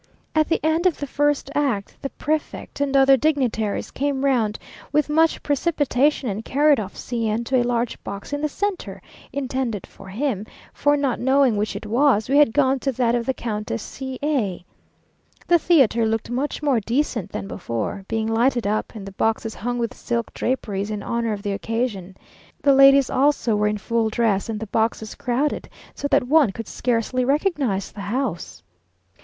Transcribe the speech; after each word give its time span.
At 0.33 0.49
the 0.49 0.59
end 0.65 0.87
of 0.87 0.97
the 0.97 1.05
first 1.05 1.51
act, 1.53 1.95
the 2.01 2.09
prefect 2.09 2.81
and 2.81 2.97
other 2.97 3.15
dignitaries 3.15 3.91
came 3.91 4.25
round 4.25 4.57
with 4.91 5.09
much 5.11 5.43
precipitation 5.43 6.27
and 6.27 6.43
carried 6.43 6.79
off 6.79 6.97
C 6.97 7.29
n 7.29 7.43
to 7.43 7.61
a 7.61 7.61
large 7.61 8.03
box 8.03 8.33
in 8.33 8.41
the 8.41 8.49
centre, 8.49 8.99
intended 9.31 9.85
for 9.85 10.07
him; 10.07 10.47
for, 10.73 10.97
not 10.97 11.19
knowing 11.19 11.55
which 11.55 11.75
it 11.75 11.85
was, 11.85 12.29
we 12.29 12.37
had 12.39 12.51
gone 12.51 12.79
to 12.79 12.91
that 12.93 13.13
of 13.13 13.27
the 13.27 13.33
Countess 13.35 13.83
C 13.83 14.17
a. 14.23 14.65
The 15.47 15.59
theatre 15.59 16.07
looked 16.07 16.31
much 16.31 16.63
more 16.63 16.79
decent 16.79 17.31
than 17.31 17.47
before; 17.47 18.03
being 18.07 18.25
lighted 18.25 18.65
up, 18.65 18.95
and 18.95 19.05
the 19.05 19.11
boxes 19.11 19.53
hung 19.53 19.77
with 19.77 19.93
silk 19.93 20.33
draperies 20.33 20.89
in 20.89 21.03
honour 21.03 21.31
of 21.31 21.43
the 21.43 21.51
occasion. 21.51 22.17
The 22.63 22.73
ladies 22.73 23.11
also 23.11 23.55
were 23.55 23.67
in 23.67 23.77
full 23.77 24.09
dress, 24.09 24.49
and 24.49 24.59
the 24.59 24.65
boxes 24.65 25.13
crowded, 25.13 25.69
so 25.93 26.07
that 26.07 26.23
one 26.27 26.51
could 26.51 26.67
scarcely 26.67 27.23
recognise 27.23 27.91
the 27.91 28.01
house. 28.01 28.63